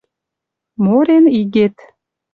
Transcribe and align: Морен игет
Морен 0.83 1.25
игет 1.39 1.75